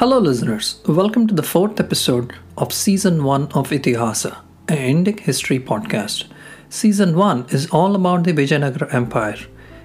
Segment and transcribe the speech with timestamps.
[0.00, 0.78] Hello, listeners.
[0.86, 4.36] Welcome to the fourth episode of Season 1 of Itihasa,
[4.68, 6.26] an Indic history podcast.
[6.68, 9.38] Season 1 is all about the Vijayanagara Empire.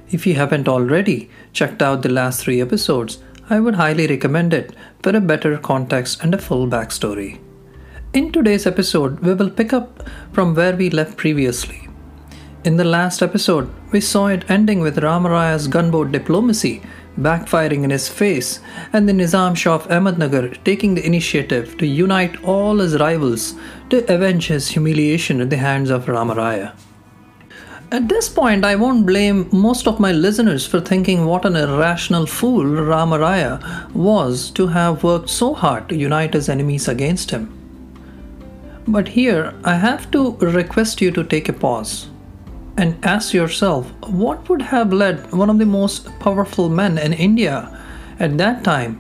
[0.10, 4.76] If you haven't already checked out the last three episodes, I would highly recommend it
[5.02, 7.40] for a better context and a full backstory.
[8.12, 10.04] In today's episode, we will pick up
[10.34, 11.88] from where we left previously.
[12.66, 16.82] In the last episode, we saw it ending with Ramaraya's gunboat diplomacy
[17.24, 18.60] backfiring in his face,
[18.94, 23.56] and the Nizam Shah of Ahmednagar taking the initiative to unite all his rivals
[23.90, 26.74] to avenge his humiliation at the hands of Ramaraya.
[27.92, 32.26] At this point, I won't blame most of my listeners for thinking what an irrational
[32.26, 37.52] fool Ramaraya was to have worked so hard to unite his enemies against him.
[38.88, 42.11] But here, I have to request you to take a pause
[42.78, 47.78] and ask yourself what would have led one of the most powerful men in India
[48.20, 49.00] at that time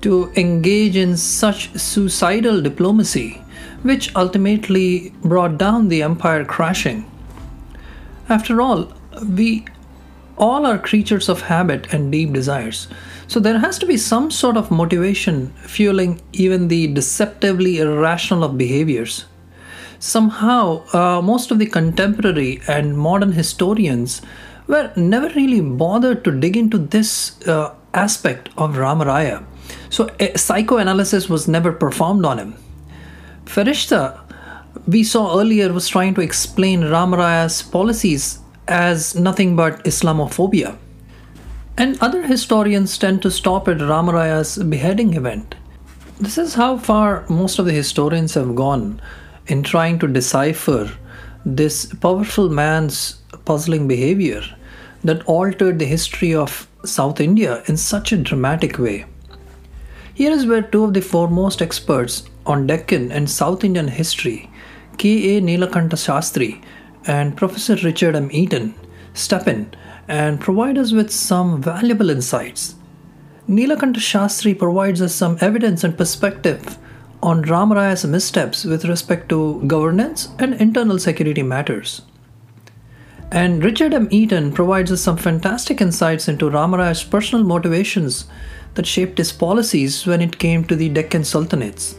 [0.00, 3.42] to engage in such suicidal diplomacy,
[3.82, 7.04] which ultimately brought down the empire crashing.
[8.28, 9.66] After all, we
[10.38, 12.88] all are creatures of habit and deep desires.
[13.28, 18.56] So there has to be some sort of motivation fueling even the deceptively irrational of
[18.56, 19.26] behaviors
[20.00, 24.22] somehow uh, most of the contemporary and modern historians
[24.66, 29.44] were never really bothered to dig into this uh, aspect of Ramaraya.
[29.90, 32.54] So psychoanalysis was never performed on him.
[33.44, 34.18] Farishta,
[34.86, 40.76] we saw earlier, was trying to explain Ramaraya's policies as nothing but Islamophobia.
[41.76, 45.56] And other historians tend to stop at Ramaraya's beheading event.
[46.20, 49.00] This is how far most of the historians have gone
[49.50, 50.90] in trying to decipher
[51.44, 54.42] this powerful man's puzzling behavior
[55.02, 59.04] that altered the history of South India in such a dramatic way.
[60.14, 64.50] Here is where two of the foremost experts on Deccan and South Indian history,
[64.98, 65.40] K.A.
[65.40, 66.62] Neelakanta Shastri
[67.06, 68.28] and Professor Richard M.
[68.30, 68.74] Eaton,
[69.14, 69.74] step in
[70.08, 72.74] and provide us with some valuable insights.
[73.48, 76.78] Neelakanta Shastri provides us some evidence and perspective
[77.22, 82.02] on Ramaraya's missteps with respect to governance and internal security matters.
[83.30, 84.08] And Richard M.
[84.10, 88.26] Eaton provides us some fantastic insights into Ramaraya's personal motivations
[88.74, 91.94] that shaped his policies when it came to the Deccan Sultanates.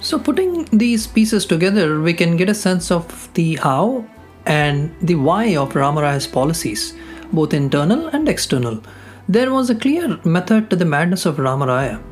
[0.00, 4.06] So, putting these pieces together, we can get a sense of the how
[4.46, 6.94] and the why of Ramaraya's policies,
[7.32, 8.82] both internal and external.
[9.28, 12.02] There was a clear method to the madness of Ramaraya.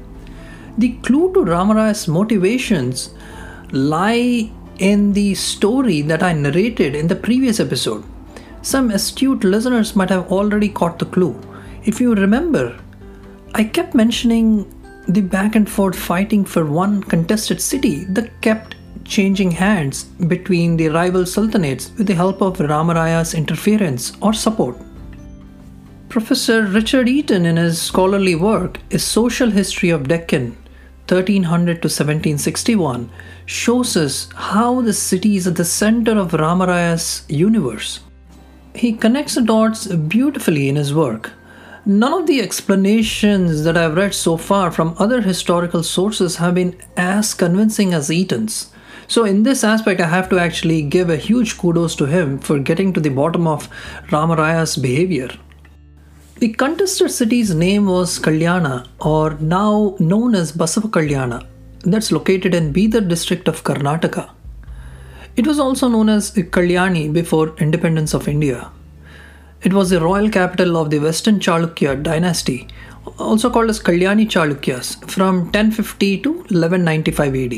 [0.78, 3.14] The clue to Ramaraya's motivations
[3.70, 8.04] lie in the story that I narrated in the previous episode.
[8.60, 11.40] Some astute listeners might have already caught the clue.
[11.84, 12.78] If you remember,
[13.54, 14.70] I kept mentioning
[15.08, 20.88] the back and forth fighting for one contested city that kept changing hands between the
[20.88, 24.76] rival sultanates with the help of Ramaraya's interference or support.
[26.10, 30.56] Professor Richard Eaton, in his scholarly work, A Social History of Deccan,
[31.08, 33.08] 1300 to 1761
[33.44, 38.00] shows us how the city is at the center of Ramaraya's universe.
[38.74, 41.30] He connects the dots beautifully in his work.
[41.84, 46.76] None of the explanations that I've read so far from other historical sources have been
[46.96, 48.72] as convincing as Eaton's.
[49.06, 52.58] So, in this aspect, I have to actually give a huge kudos to him for
[52.58, 53.68] getting to the bottom of
[54.08, 55.30] Ramaraya's behavior.
[56.38, 61.46] The contested city's name was Kalyana, or now known as Basava Kalyana,
[61.80, 64.28] that's located in Bidar district of Karnataka.
[65.36, 68.70] It was also known as Kalyani before independence of India.
[69.62, 72.68] It was the royal capital of the Western Chalukya dynasty,
[73.18, 77.54] also called as Kalyani Chalukyas, from 1050 to 1195 AD.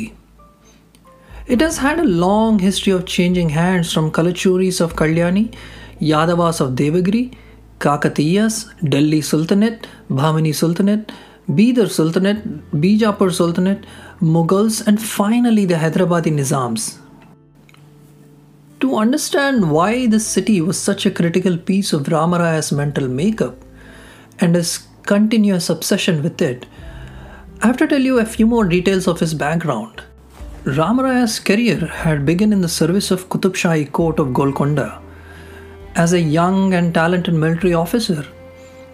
[1.48, 5.52] It has had a long history of changing hands from Kalachuris of Kalyani,
[6.00, 7.34] Yadavas of Devagiri,
[7.78, 11.12] Kakatiyas, Delhi Sultanate, Bahmani Sultanate,
[11.48, 12.42] Bidar Sultanate,
[12.72, 13.84] Bijapur Sultanate,
[14.20, 16.98] Mughals, and finally the Hyderabadi Nizams.
[18.80, 23.56] To understand why this city was such a critical piece of Ramaraya's mental makeup
[24.40, 26.66] and his continuous obsession with it,
[27.62, 30.02] I have to tell you a few more details of his background.
[30.64, 35.00] Ramaraya's career had begun in the service of Qutub Shahi court of Golconda
[35.98, 38.24] as a young and talented military officer,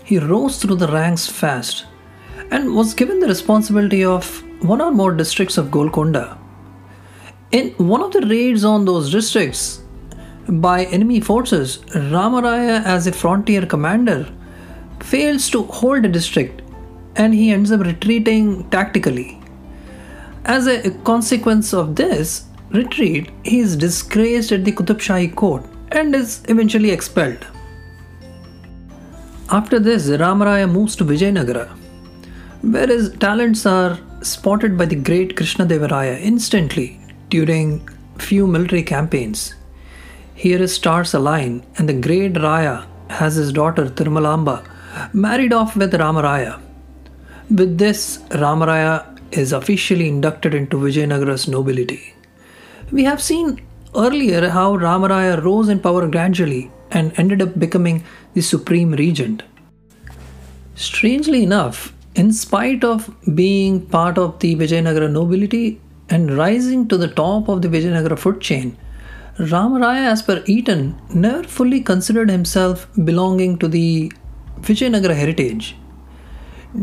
[0.04, 1.84] he rose through the ranks fast
[2.50, 6.38] and was given the responsibility of one or more districts of Golconda.
[7.52, 9.82] In one of the raids on those districts
[10.48, 11.78] by enemy forces,
[12.12, 14.26] Ramaraya, as a frontier commander,
[15.00, 16.62] fails to hold a district
[17.16, 19.38] and he ends up retreating tactically.
[20.46, 26.14] As a consequence of this retreat, he is disgraced at the Qutub Shahi court and
[26.14, 27.46] is eventually expelled.
[29.50, 31.68] After this, Ramaraya moves to Vijayanagara,
[32.62, 37.88] where his talents are spotted by the great Krishna Krishnadevaraya instantly during
[38.18, 39.54] few military campaigns.
[40.34, 44.66] Here his stars align, and the great Raya has his daughter Tirumalamba
[45.12, 46.60] married off with Ramaraya.
[47.50, 52.14] With this, Ramaraya is officially inducted into Vijayanagara's nobility.
[52.90, 53.60] We have seen
[53.96, 58.04] earlier how Ramaraya rose in power gradually and ended up becoming
[58.34, 59.42] the supreme regent.
[60.74, 65.80] Strangely enough, in spite of being part of the Vijayanagara nobility
[66.10, 68.76] and rising to the top of the Vijayanagara food chain,
[69.38, 74.12] Ramaraya, as per Eaton, never fully considered himself belonging to the
[74.60, 75.76] Vijayanagara heritage.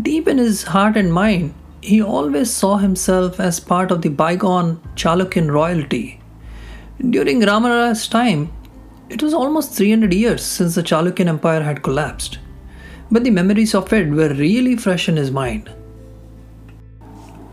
[0.01, 4.77] Deep in his heart and mind, he always saw himself as part of the bygone
[4.95, 6.20] Chalukyan royalty.
[7.09, 8.51] During Ramaraya's time,
[9.09, 12.37] it was almost 300 years since the Chalukyan Empire had collapsed,
[13.09, 15.71] but the memories of it were really fresh in his mind.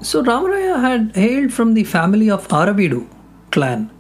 [0.03, 3.09] So Ramaraya had hailed from the family of Aravidu
[3.50, 3.91] clan,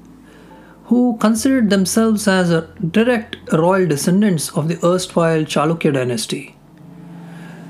[0.84, 2.50] who considered themselves as
[2.90, 6.56] direct royal descendants of the erstwhile Chalukya dynasty.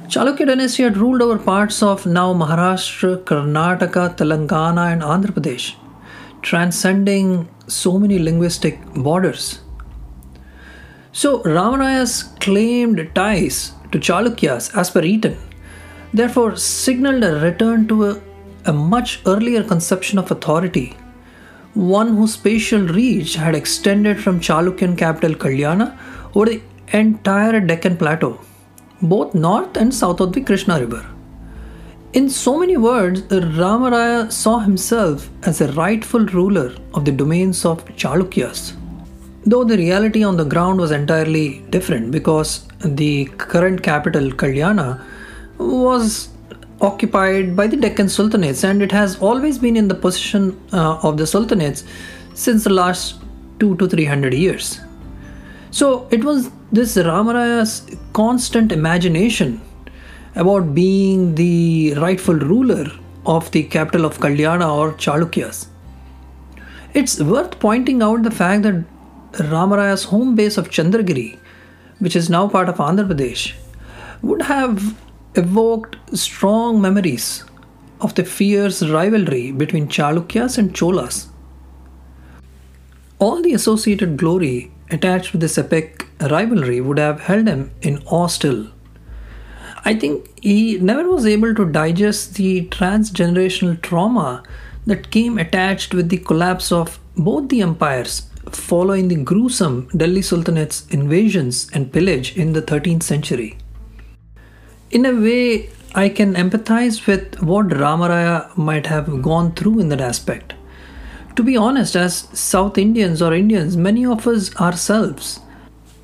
[0.08, 5.76] Chalukya dynasty had ruled over parts of now Maharashtra, Karnataka, Telangana, and Andhra Pradesh,
[6.42, 9.60] transcending so many linguistic borders.
[11.12, 15.36] So Ramaraya's claimed ties to Chalukyas, as per Eaton,
[16.12, 18.22] therefore signaled a return to a,
[18.66, 20.96] a much earlier conception of authority,
[21.74, 25.98] one whose spatial reach had extended from Chalukyan capital Kalyana
[26.34, 26.62] over the
[26.92, 28.38] entire Deccan plateau
[29.00, 31.17] both north and south of the Krishna River.
[32.14, 37.84] In so many words, Ramaraya saw himself as a rightful ruler of the domains of
[37.96, 38.72] Chalukyas.
[39.44, 45.04] Though the reality on the ground was entirely different because the current capital, Kalyana,
[45.58, 46.30] was
[46.80, 51.18] occupied by the Deccan Sultanates and it has always been in the possession uh, of
[51.18, 51.84] the Sultanates
[52.32, 53.16] since the last
[53.60, 54.80] two to three hundred years.
[55.70, 59.60] So it was this Ramaraya's constant imagination
[60.38, 62.86] about being the rightful ruler
[63.26, 65.66] of the capital of Kalyana or Chalukyas.
[66.94, 68.84] It's worth pointing out the fact that
[69.32, 71.38] Ramaraya's home base of Chandragiri,
[71.98, 73.52] which is now part of Andhra Pradesh,
[74.22, 74.96] would have
[75.34, 77.44] evoked strong memories
[78.00, 81.26] of the fierce rivalry between Chalukyas and Cholas.
[83.18, 88.28] All the associated glory attached with this epic rivalry would have held him in awe
[88.28, 88.68] still.
[89.84, 94.42] I think he never was able to digest the transgenerational trauma
[94.86, 100.86] that came attached with the collapse of both the empires following the gruesome Delhi Sultanate's
[100.88, 103.58] invasions and pillage in the 13th century.
[104.90, 110.00] In a way, I can empathize with what Ramaraya might have gone through in that
[110.00, 110.54] aspect.
[111.36, 115.40] To be honest, as South Indians or Indians, many of us ourselves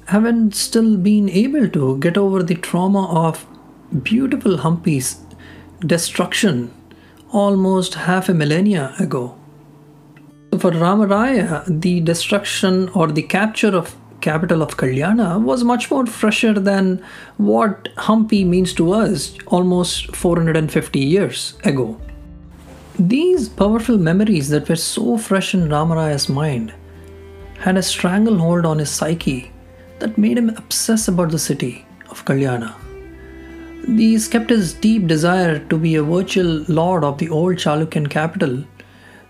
[0.06, 3.46] haven't still been able to get over the trauma of
[4.02, 5.20] beautiful Hampi's
[5.80, 6.72] destruction
[7.30, 9.36] almost half a millennia ago.
[10.58, 16.54] For Ramaraya, the destruction or the capture of capital of Kalyana was much more fresher
[16.54, 17.04] than
[17.36, 22.00] what Hampi means to us almost 450 years ago.
[22.98, 26.72] These powerful memories that were so fresh in Ramaraya's mind
[27.58, 29.52] had a stranglehold on his psyche
[29.98, 32.83] that made him obsess about the city of Kalyana.
[33.86, 38.64] These kept his deep desire to be a virtual lord of the old Chalukyan capital,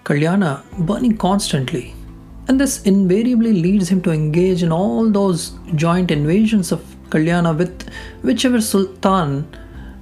[0.04, 1.94] Kalyana, burning constantly.
[2.48, 7.88] And this invariably leads him to engage in all those joint invasions of Kalyana with
[8.22, 9.48] whichever sultan,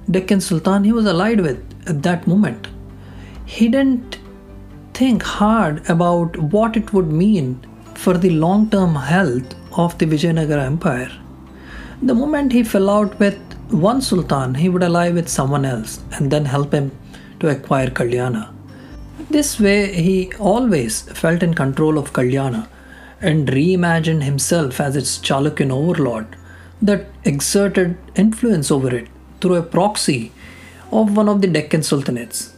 [0.09, 2.67] Deccan sultan, he was allied with at that moment
[3.45, 4.19] he didn't
[4.93, 7.59] think hard about what it would mean
[7.95, 11.11] for the long term health of the Vijayanagara Empire.
[12.01, 13.39] The moment he fell out with
[13.73, 16.91] one sultan, he would ally with someone else and then help him
[17.39, 18.53] to acquire Kalyana.
[19.29, 22.67] This way, he always felt in control of Kalyana
[23.19, 26.35] and reimagined himself as its Chalukyan overlord
[26.81, 29.07] that exerted influence over it
[29.39, 30.31] through a proxy
[30.91, 32.53] of one of the Deccan sultanates.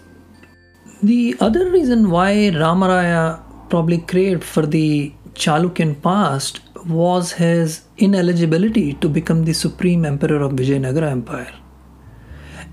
[1.02, 9.10] The other reason why Ramaraya probably craved for the Chalukyan past was his ineligibility to
[9.10, 11.54] become the supreme emperor of Vijayanagara Empire.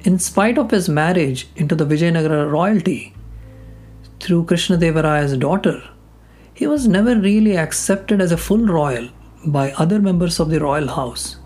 [0.05, 3.15] in spite of his marriage into the Vijayanagara royalty
[4.21, 5.83] through Krishnadevaraya's daughter,
[6.55, 9.09] he was never really accepted as a full royal
[9.47, 11.37] by other members of the royal house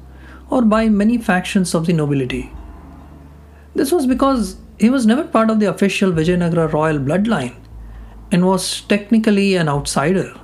[0.48, 2.50] or by many factions of the nobility.
[3.74, 7.56] This was because he was never part of the official Vijayanagara royal bloodline
[8.32, 10.34] and was technically an outsider.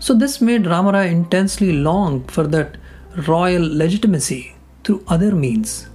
[0.00, 2.78] So, this made Ramaraya intensely long for that
[3.28, 5.88] royal legitimacy through other means.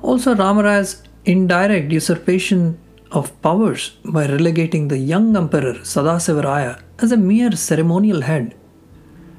[0.00, 2.78] Also, Ramaraya's indirect usurpation
[3.10, 8.54] of powers by relegating the young emperor Sadasivaraya as a mere ceremonial head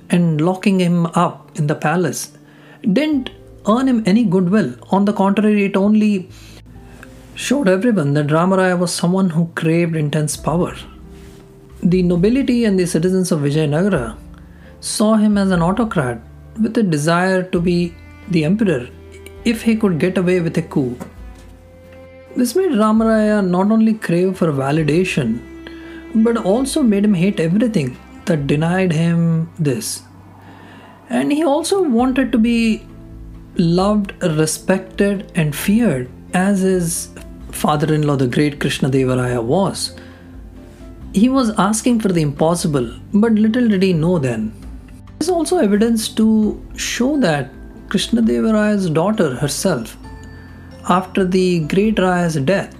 [0.09, 2.33] and locking him up in the palace
[2.81, 3.29] didn't
[3.67, 4.75] earn him any goodwill.
[4.91, 6.29] On the contrary, it only
[7.35, 10.75] showed everyone that Ramaraya was someone who craved intense power.
[11.81, 14.17] The nobility and the citizens of Vijayanagara
[14.81, 16.21] saw him as an autocrat
[16.61, 17.95] with a desire to be
[18.29, 18.89] the emperor
[19.45, 20.97] if he could get away with a coup.
[22.35, 25.39] This made Ramaraya not only crave for validation,
[26.13, 30.03] but also made him hate everything that denied him this.
[31.09, 32.85] And he also wanted to be
[33.55, 37.09] loved, respected, and feared as his
[37.51, 39.95] father in law, the great Krishnadevaraya, was.
[41.13, 44.53] He was asking for the impossible, but little did he know then.
[45.17, 47.51] There's also evidence to show that
[47.87, 49.97] Krishnadevaraya's daughter herself,
[50.87, 52.75] after the great Raya's death,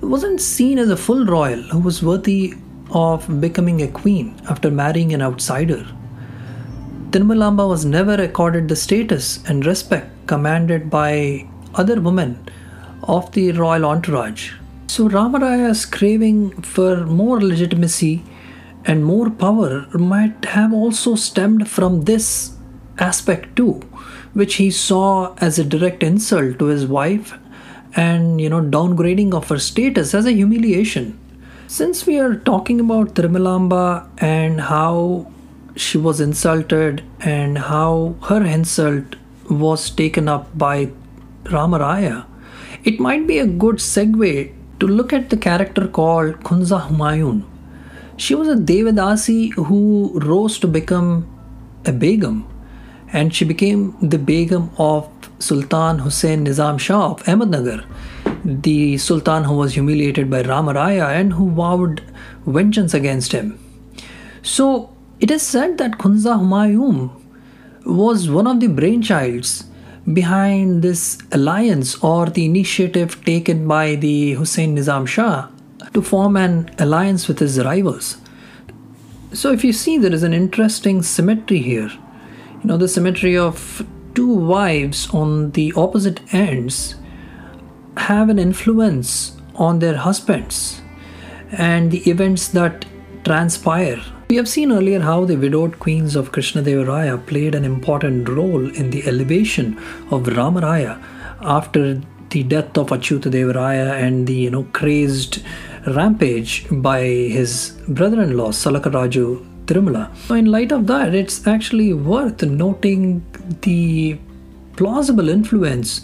[0.00, 2.54] wasn't seen as a full royal who was worthy
[2.92, 5.86] of becoming a queen after marrying an outsider.
[7.10, 12.42] Tirumalamba was never accorded the status and respect commanded by other women
[13.02, 14.52] of the royal entourage.
[14.90, 18.24] So Ramaraya's craving for more legitimacy
[18.84, 22.56] and more power might have also stemmed from this
[22.98, 23.82] aspect too,
[24.32, 27.38] which he saw as a direct insult to his wife
[27.94, 31.16] and you know downgrading of her status as a humiliation.
[31.68, 35.30] Since we are talking about Tirumalamba and how
[35.76, 39.14] she was insulted and how her insult
[39.48, 40.90] was taken up by
[41.44, 42.24] Ramaraya,
[42.82, 47.44] it might be a good segue to look at the character called Kunza Humayun.
[48.16, 51.26] She was a Devadasi who rose to become
[51.86, 52.46] a Begum
[53.12, 55.08] and she became the Begum of
[55.38, 57.84] Sultan Hussein Nizam Shah of Ahmednagar,
[58.44, 62.02] the Sultan who was humiliated by Ramaraya and who vowed
[62.46, 63.58] vengeance against him.
[64.42, 67.10] So, it is said that Kunza Humayun
[67.84, 69.64] was one of the brainchilds
[70.14, 75.48] behind this alliance or the initiative taken by the Hussein Nizam Shah
[75.94, 78.16] to form an alliance with his rivals.
[79.32, 81.90] So, if you see, there is an interesting symmetry here.
[82.62, 86.96] You know, the symmetry of two wives on the opposite ends
[87.96, 90.80] have an influence on their husbands
[91.52, 92.84] and the events that
[93.24, 98.64] transpire we have seen earlier how the widowed queens of Krishnadevaraya played an important role
[98.80, 99.76] in the elevation
[100.12, 101.02] of Ramaraya
[101.40, 105.42] after the death of Achyutadevaraya and the you know crazed
[105.96, 110.16] rampage by his brother-in-law Salakaraju Tirumala.
[110.28, 113.24] So in light of that, it's actually worth noting
[113.62, 114.16] the
[114.76, 116.02] plausible influence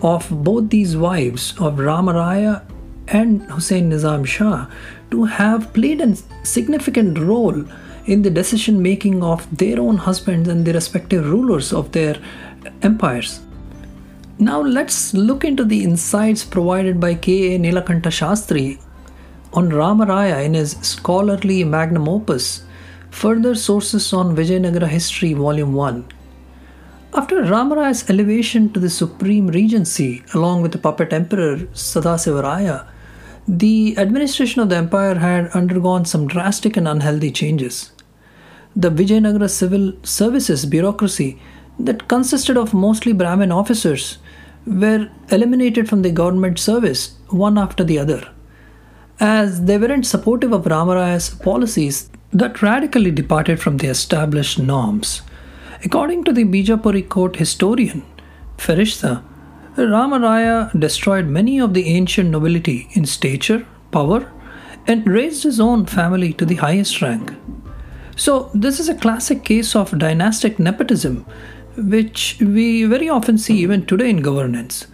[0.00, 2.62] of both these wives of Ramaraya
[3.08, 4.66] and Hussein Nizam Shah
[5.10, 7.64] to have played a significant role
[8.06, 12.16] in the decision making of their own husbands and the respective rulers of their
[12.82, 13.40] empires.
[14.38, 17.58] Now let's look into the insights provided by K.A.
[17.58, 18.80] Nilakanta Shastri
[19.52, 22.64] on Ramaraya in his scholarly magnum opus,
[23.10, 26.04] Further Sources on Vijayanagara History, Volume 1.
[27.14, 32.88] After Ramaraya's elevation to the supreme regency, along with the puppet emperor Sadasivaraya,
[33.46, 37.92] the administration of the empire had undergone some drastic and unhealthy changes.
[38.74, 41.38] The Vijayanagara civil services bureaucracy,
[41.78, 44.18] that consisted of mostly Brahmin officers,
[44.66, 48.28] were eliminated from the government service one after the other,
[49.20, 55.22] as they weren't supportive of Ramaraya's policies that radically departed from the established norms.
[55.84, 58.02] According to the Bijapuri court historian
[58.56, 59.22] Ferishta,
[59.82, 64.30] Ramaraya destroyed many of the ancient nobility in stature, power,
[64.86, 67.32] and raised his own family to the highest rank.
[68.16, 71.26] So, this is a classic case of dynastic nepotism,
[71.76, 74.86] which we very often see even today in governance.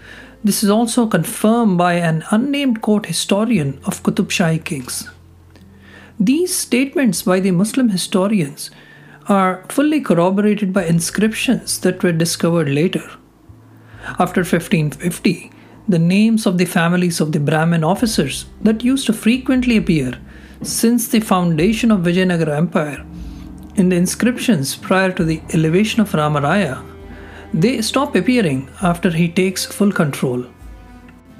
[0.42, 5.10] This is also confirmed by an unnamed court historian of Qutub Shahi kings.
[6.18, 8.70] These statements by the Muslim historians
[9.28, 13.02] are fully corroborated by inscriptions that were discovered later.
[14.18, 15.50] After 1550,
[15.88, 20.18] the names of the families of the Brahmin officers that used to frequently appear
[20.62, 23.04] since the foundation of Vijayanagara Empire
[23.76, 26.84] in the inscriptions prior to the elevation of Ramaraya,
[27.54, 30.44] they stop appearing after he takes full control.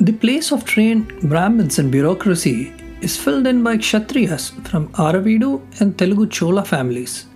[0.01, 5.97] The place of trained Brahmins in bureaucracy is filled in by Kshatriyas from Aravidu and
[5.99, 7.27] Telugu Chola families.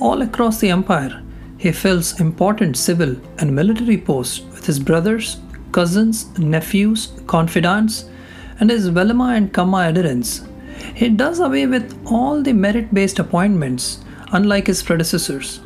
[0.00, 1.22] All across the empire,
[1.64, 5.38] he fills important civil and military posts with his brothers,
[5.72, 8.04] cousins, nephews, confidants,
[8.60, 10.42] and his Velama and Kamma adherents.
[10.94, 14.00] He does away with all the merit based appointments,
[14.32, 15.60] unlike his predecessors.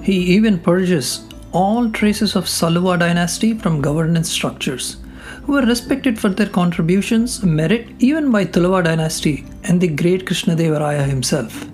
[0.00, 4.96] He even purges all traces of Saluva dynasty from governance structures,
[5.42, 11.06] who were respected for their contributions, merit even by Tuluva dynasty and the great Krishnadevaraya
[11.06, 11.66] himself.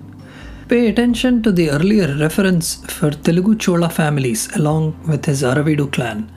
[0.69, 6.31] Pay attention to the earlier reference for Telugu Chola families along with his Aravidu clan.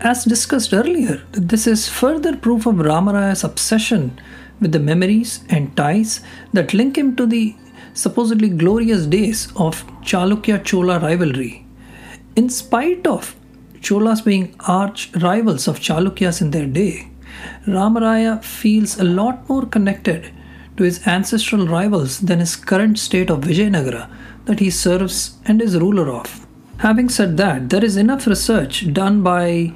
[0.00, 4.18] As discussed earlier, this is further proof of Ramaraya's obsession
[4.58, 6.22] with the memories and ties
[6.54, 7.54] that link him to the
[7.92, 11.66] supposedly glorious days of Chalukya Chola rivalry.
[12.36, 13.36] In spite of
[13.82, 17.10] Cholas being arch rivals of Chalukyas in their day,
[17.66, 20.32] Ramaraya feels a lot more connected
[20.76, 24.10] to his ancestral rivals than his current state of Vijayanagara
[24.46, 26.46] that he serves and is ruler of.
[26.78, 29.72] Having said that, there is enough research done by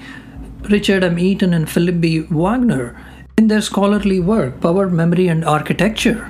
[0.69, 1.19] Richard M.
[1.19, 2.21] Eaton and Philip B.
[2.21, 3.01] Wagner
[3.37, 6.25] in their scholarly work, Power, Memory, and Architecture,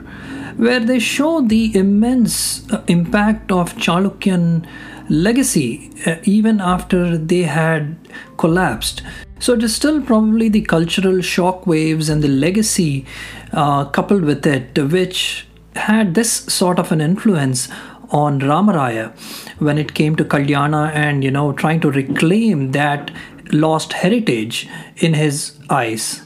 [0.57, 4.67] where they show the immense uh, impact of Chalukyan
[5.09, 7.97] legacy uh, even after they had
[8.37, 9.03] collapsed.
[9.41, 13.07] So it is still probably the cultural shock waves and the legacy
[13.53, 17.69] uh, coupled with it, which had this sort of an influence
[18.11, 19.13] on Ramaraya
[19.61, 23.11] when it came to Kalyana and you know trying to reclaim that
[23.53, 26.23] lost heritage in his eyes.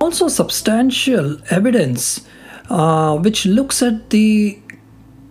[0.00, 2.26] Also, substantial evidence
[2.70, 4.58] uh, which looks at the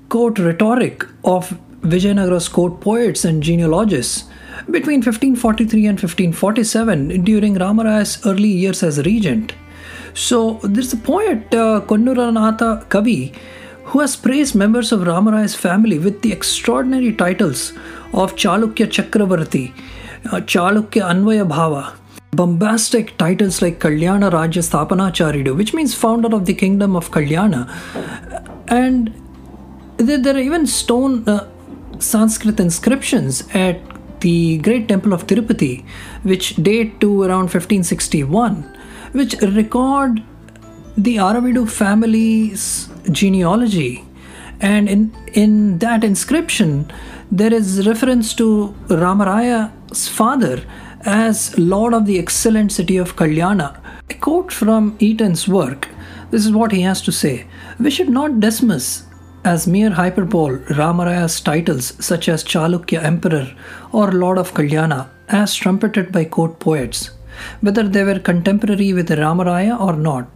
[0.10, 4.26] court rhetoric of Vijayanagara's court poets and genealogists
[4.70, 9.54] between 1543 and 1547 during Ramaraya's early years as regent.
[10.14, 13.36] So there's a poet, uh, Konnuranatha Kavi,
[13.86, 17.72] who has praised members of Ramaraya's family with the extraordinary titles
[18.14, 19.74] of Chalukya Chakravarti,
[20.28, 21.96] uh, Chalukya Anvaya Bhava,
[22.32, 27.70] bombastic titles like Kalyana Rajya Sthapanacharidu, which means founder of the kingdom of Kalyana.
[28.68, 29.14] And
[29.98, 31.48] there, are even stone uh,
[32.00, 33.80] Sanskrit inscriptions at
[34.24, 35.86] the great temple of Tirupati,
[36.24, 38.56] which date to around 1561,
[39.12, 40.22] which record
[40.98, 44.04] the Aravidu family's genealogy.
[44.60, 46.92] And in, in that inscription,
[47.32, 50.64] there is reference to Ramaraya's father
[51.06, 53.80] as Lord of the excellent city of Kalyana.
[54.10, 55.90] A quote from Eaton's work
[56.34, 57.46] this is what he has to say
[57.80, 59.04] We should not dismiss
[59.44, 63.54] as mere hyperbole Ramaraya's titles such as Chalukya Emperor
[63.92, 67.12] or Lord of Kalyana as trumpeted by court poets,
[67.62, 70.28] whether they were contemporary with Ramaraya or not.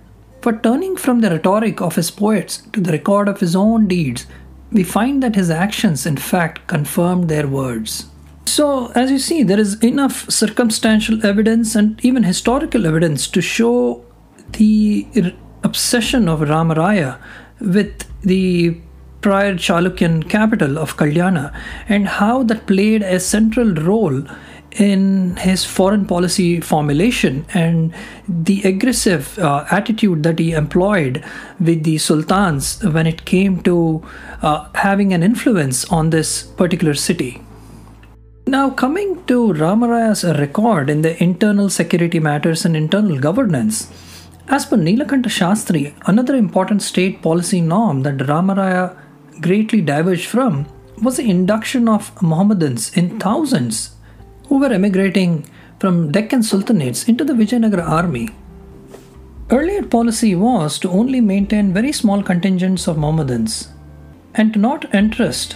[0.42, 4.28] But turning from the rhetoric of his poets to the record of his own deeds,
[4.72, 8.08] we find that his actions in fact confirmed their words.
[8.46, 14.06] So, as you see, there is enough circumstantial evidence and even historical evidence to show
[14.54, 15.06] the
[15.64, 17.20] obsession of Ramaraya
[17.60, 18.80] with the
[19.22, 21.54] prior Chalukyan capital of Kalyana
[21.90, 24.24] and how that played a central role
[24.72, 27.94] in his foreign policy formulation and
[28.28, 31.24] the aggressive uh, attitude that he employed
[31.60, 34.04] with the sultans when it came to
[34.42, 37.42] uh, having an influence on this particular city.
[38.46, 43.92] Now, coming to Ramaraya's record in the internal security matters and internal governance,
[44.48, 48.96] as per Nilakanta Shastri, another important state policy norm that Ramaraya
[49.42, 50.68] greatly diverged from
[51.02, 53.96] was the induction of Mohammedans in thousands
[54.48, 55.46] who were emigrating
[55.80, 58.30] from Deccan sultanates into the Vijayanagara army.
[59.50, 63.70] Earlier policy was to only maintain very small contingents of Mohammedans
[64.34, 65.56] and to not entrust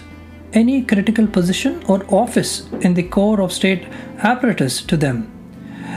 [0.54, 3.86] any critical position or office in the core of state
[4.20, 5.32] apparatus to them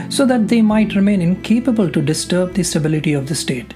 [0.09, 3.73] so that they might remain incapable to disturb the stability of the state.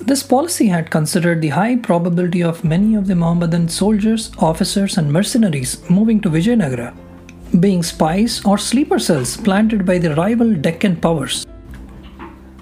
[0.00, 5.12] This policy had considered the high probability of many of the Mohammedan soldiers, officers, and
[5.12, 6.96] mercenaries moving to Vijayanagara
[7.58, 11.46] being spies or sleeper cells planted by the rival Deccan powers.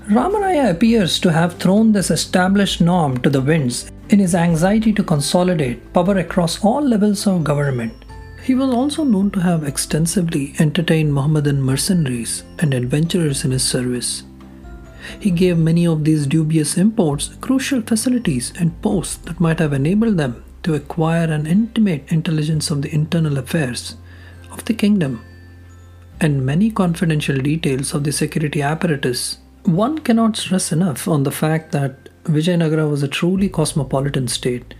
[0.08, 5.02] Ramaraya appears to have thrown this established norm to the winds in his anxiety to
[5.02, 7.92] consolidate power across all levels of government.
[8.42, 14.22] He was also known to have extensively entertained Mohammedan mercenaries and adventurers in his service.
[15.18, 20.16] He gave many of these dubious imports crucial facilities and posts that might have enabled
[20.16, 23.96] them to acquire an intimate intelligence of the internal affairs
[24.50, 25.22] of the kingdom
[26.20, 29.38] and many confidential details of the security apparatus.
[29.64, 34.74] One cannot stress enough on the fact that Vijayanagara was a truly cosmopolitan state,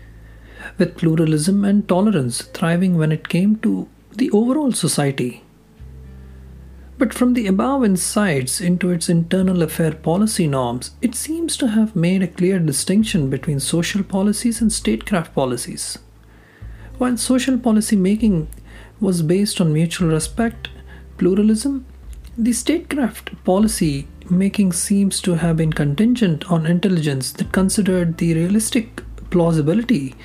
[0.77, 5.43] with pluralism and tolerance thriving when it came to the overall society.
[6.99, 11.95] But from the above insights into its internal affair policy norms, it seems to have
[11.95, 15.97] made a clear distinction between social policies and statecraft policies.
[16.97, 18.49] While social policy making
[18.99, 20.67] was based on mutual respect,
[21.17, 21.85] pluralism,
[22.37, 29.01] the statecraft policy making seems to have been contingent on intelligence that considered the realistic
[29.29, 30.15] plausibility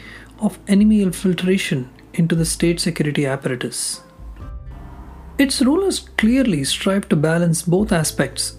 [0.40, 4.03] of enemy infiltration into the state security apparatus.
[5.36, 8.56] Its rulers clearly strived to balance both aspects,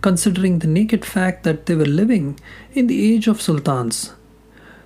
[0.00, 2.38] considering the naked fact that they were living
[2.72, 4.12] in the age of sultans.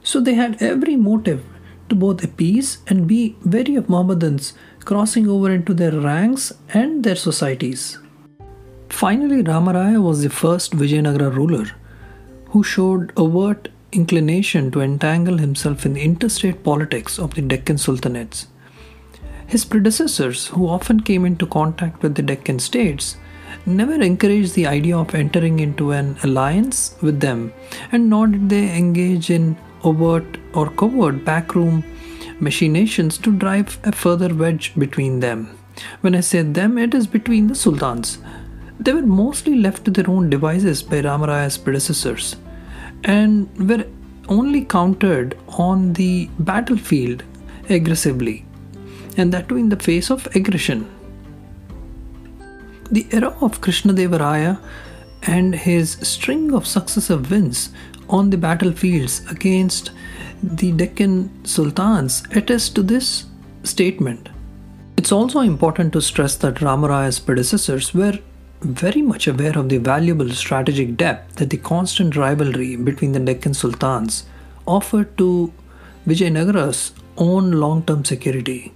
[0.03, 1.45] So they had every motive
[1.91, 4.55] to both appease and be wary of Mohammedans
[4.87, 7.99] crossing over into their ranks and their societies.
[8.88, 11.67] Finally, Ramaraya was the first Vijayanagara ruler
[12.51, 18.47] who showed overt inclination to entangle himself in the interstate politics of the Deccan sultanates.
[19.49, 23.17] His predecessors, who often came into contact with the Deccan states,
[23.65, 27.55] never encouraged the idea of entering into an alliance with them,
[27.91, 31.83] and nor did they engage in overt or covert backroom
[32.41, 35.59] machinations to drive a further wedge between them.
[36.03, 38.19] When I say them, it is between the sultans.
[38.79, 42.37] They were mostly left to their own devices by Ramaraya's predecessors
[43.05, 43.87] and were
[44.29, 47.23] only countered on the battlefield
[47.71, 48.45] aggressively
[49.19, 50.89] and that too in the face of aggression.
[52.91, 54.59] The era of Krishnadevaraya
[55.25, 57.71] and his string of successive wins
[58.09, 59.91] on the battlefields against
[60.43, 63.27] the Deccan sultans attest to this
[63.65, 64.31] statement.
[64.97, 68.19] It's also important to stress that Ramaraya's predecessors were
[68.61, 73.55] very much aware of the valuable strategic depth that the constant rivalry between the Deccan
[73.55, 74.25] sultans
[74.67, 75.53] offered to
[76.07, 78.73] Vijayanagara's own long term security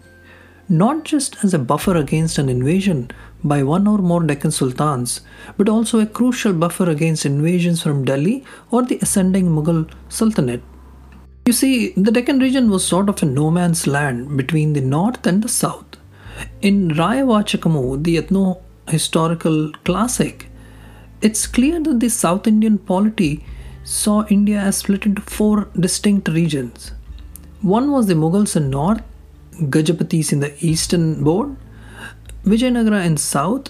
[0.68, 3.10] not just as a buffer against an invasion
[3.44, 5.20] by one or more Deccan sultans,
[5.56, 10.62] but also a crucial buffer against invasions from Delhi or the ascending Mughal Sultanate.
[11.46, 15.26] You see, the Deccan region was sort of a no man's land between the north
[15.26, 15.96] and the south.
[16.60, 20.46] In Rayavachakamu, the ethno historical classic,
[21.20, 23.44] it's clear that the South Indian polity
[23.84, 26.92] saw India as split into four distinct regions.
[27.60, 29.02] One was the Mughals in north,
[29.60, 31.56] Gajapatis in the eastern board,
[32.44, 33.68] Vijayanagara in south,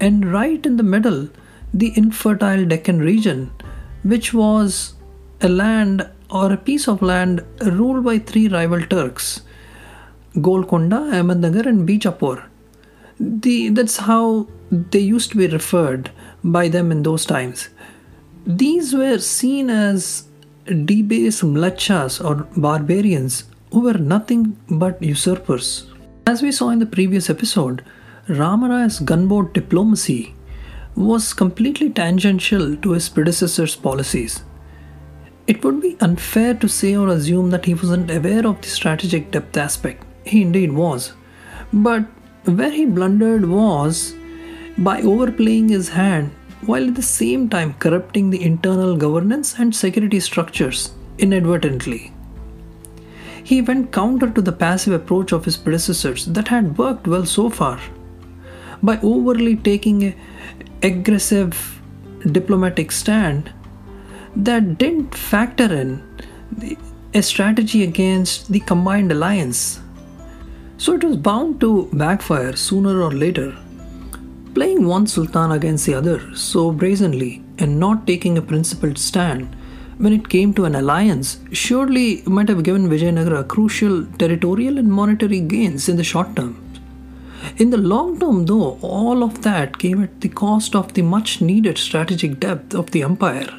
[0.00, 1.28] and right in the middle,
[1.72, 3.50] the infertile Deccan region,
[4.02, 4.94] which was
[5.40, 9.42] a land or a piece of land ruled by three rival Turks
[10.40, 12.44] Golconda, Ahmednagar, and Bijapur.
[13.18, 16.10] The, that's how they used to be referred
[16.44, 17.68] by them in those times.
[18.46, 20.24] These were seen as
[20.66, 23.44] debased mlechas or barbarians
[23.76, 25.84] who were nothing but usurpers.
[26.26, 27.84] As we saw in the previous episode,
[28.26, 30.34] Ramaraya's gunboat diplomacy
[30.94, 34.44] was completely tangential to his predecessor's policies.
[35.46, 39.30] It would be unfair to say or assume that he wasn't aware of the strategic
[39.30, 40.06] depth aspect.
[40.24, 41.12] He indeed was.
[41.70, 42.04] But
[42.46, 44.14] where he blundered was
[44.78, 46.30] by overplaying his hand
[46.62, 52.15] while at the same time corrupting the internal governance and security structures inadvertently.
[53.48, 57.48] He went counter to the passive approach of his predecessors that had worked well so
[57.48, 57.78] far.
[58.82, 60.14] By overly taking an
[60.82, 61.80] aggressive
[62.32, 63.52] diplomatic stand
[64.34, 66.02] that didn't factor in
[67.14, 69.80] a strategy against the combined alliance.
[70.76, 73.56] So it was bound to backfire sooner or later.
[74.54, 79.54] Playing one sultan against the other so brazenly and not taking a principled stand
[79.98, 85.40] when it came to an alliance, surely might have given Vijayanagara crucial territorial and monetary
[85.40, 86.62] gains in the short term.
[87.56, 91.40] In the long term, though, all of that came at the cost of the much
[91.40, 93.52] needed strategic depth of the empire,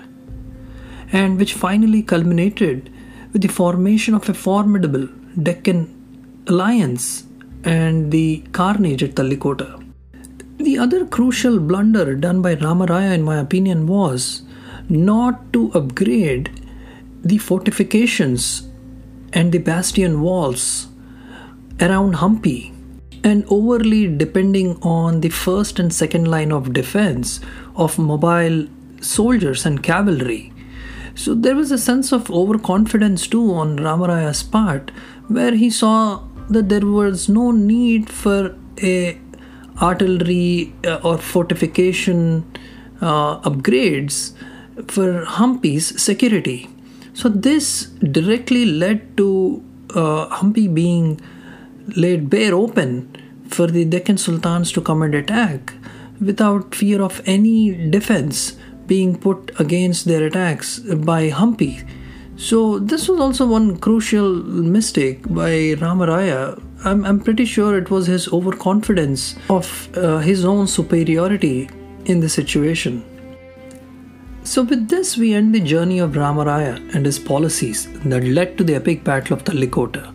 [1.12, 2.91] and which finally culminated
[3.34, 5.08] with the formation of a formidable
[5.41, 7.26] Deccan alliance
[7.63, 9.84] and the carnage at Talikota.
[10.58, 14.41] The other crucial blunder done by Ramaraya, in my opinion, was
[14.89, 16.50] not to upgrade
[17.23, 18.67] the fortifications
[19.34, 20.88] and the bastion walls
[21.82, 22.73] around Hampi
[23.23, 27.39] and overly depending on the first and second line of defense
[27.76, 28.67] of mobile
[29.02, 30.54] soldiers and cavalry.
[31.15, 34.91] So there was a sense of overconfidence too on Ramaraya's part,
[35.28, 39.19] where he saw that there was no need for a
[39.82, 42.45] artillery uh, or fortification
[43.02, 44.34] uh, upgrades
[44.87, 46.69] for Hampi's security.
[47.13, 51.19] So this directly led to uh, Hampi being
[51.95, 53.15] laid bare open
[53.49, 55.73] for the Deccan Sultans to come and attack
[56.19, 61.87] without fear of any defense being put against their attacks by Hampi.
[62.37, 66.61] So, this was also one crucial mistake by Ramaraya.
[66.85, 71.67] I'm, I'm pretty sure it was his overconfidence of uh, his own superiority
[72.05, 73.03] in the situation.
[74.49, 78.63] So, with this, we end the journey of Ramaraya and his policies that led to
[78.63, 80.13] the epic Battle of Talikota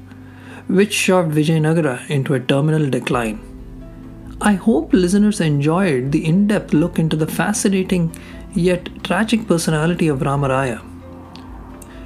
[0.69, 3.41] which shoved Vijayanagara into a terminal decline.
[4.41, 8.15] I hope listeners enjoyed the in depth look into the fascinating
[8.55, 10.81] yet tragic personality of Ramaraya.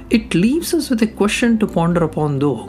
[0.09, 2.65] It leaves us with a question to ponder upon, though,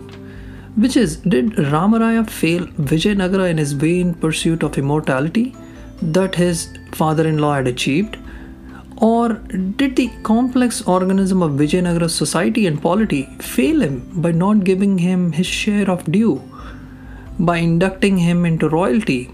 [0.76, 5.56] which is Did Ramaraya fail Vijayanagara in his vain pursuit of immortality
[6.00, 8.16] that his father in law had achieved?
[9.00, 14.98] Or did the complex organism of Vijayanagara's society and polity fail him by not giving
[14.98, 16.42] him his share of due,
[17.38, 19.30] by inducting him into royalty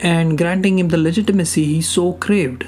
[0.00, 2.66] and granting him the legitimacy he so craved,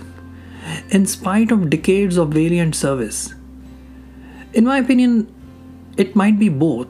[0.91, 3.35] in spite of decades of valiant service?
[4.53, 5.33] In my opinion,
[5.97, 6.89] it might be both.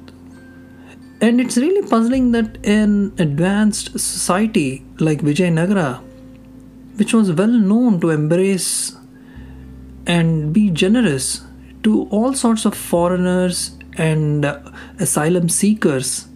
[1.22, 6.02] And it's really puzzling that an advanced society like Vijayanagara,
[6.96, 8.96] which was well known to embrace
[10.06, 11.42] and be generous
[11.82, 14.60] to all sorts of foreigners and uh,
[14.98, 16.26] asylum seekers,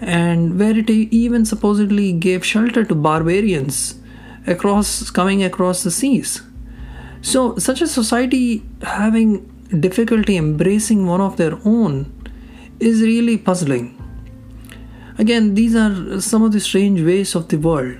[0.00, 3.98] and where it even supposedly gave shelter to barbarians
[4.46, 6.42] across coming across the seas.
[7.22, 9.46] So, such a society having
[9.78, 12.12] difficulty embracing one of their own
[12.80, 13.96] is really puzzling.
[15.18, 17.98] Again, these are some of the strange ways of the world.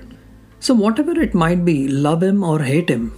[0.58, 3.12] So, whatever it might be, love him or hate him,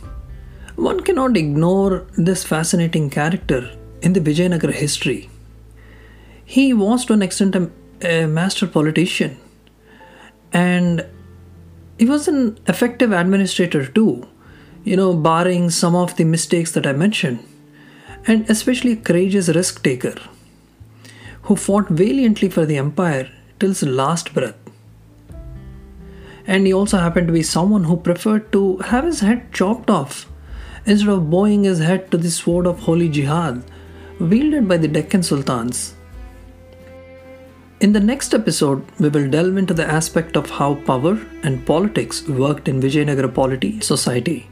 [0.76, 5.30] one cannot ignore this fascinating character in the Vijayanagara history.
[6.44, 7.70] He was to an extent a,
[8.02, 9.38] a master politician
[10.52, 11.06] and
[11.98, 14.26] he was an effective administrator too,
[14.82, 17.46] you know, barring some of the mistakes that I mentioned,
[18.26, 20.16] and especially a courageous risk taker
[21.42, 23.30] who fought valiantly for the empire
[23.60, 24.56] till his last breath.
[26.46, 30.26] And he also happened to be someone who preferred to have his head chopped off
[30.86, 33.62] instead of bowing his head to the sword of holy jihad
[34.18, 35.94] wielded by the Deccan Sultans.
[37.80, 42.28] In the next episode, we will delve into the aspect of how power and politics
[42.28, 44.48] worked in Vijayanagara polity society.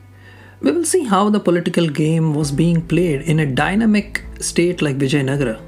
[0.60, 4.98] We will see how the political game was being played in a dynamic state like
[4.98, 5.60] Vijayanagara.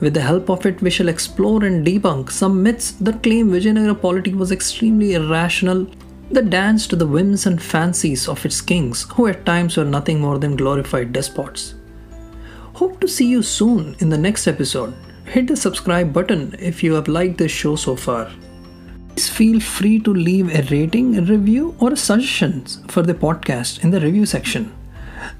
[0.00, 4.00] With the help of it, we shall explore and debunk some myths that claim Vijayanagara
[4.00, 5.86] polity was extremely irrational
[6.30, 10.20] that danced to the whims and fancies of its kings, who at times were nothing
[10.20, 11.74] more than glorified despots.
[12.74, 14.94] Hope to see you soon in the next episode.
[15.24, 18.30] Hit the subscribe button if you have liked this show so far.
[19.08, 23.90] Please feel free to leave a rating, a review, or suggestions for the podcast in
[23.90, 24.74] the review section.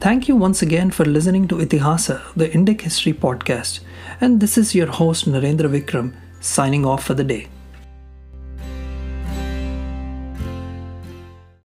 [0.00, 3.80] Thank you once again for listening to Itihasa, the Indic History podcast,
[4.20, 7.48] and this is your host Narendra Vikram signing off for the day.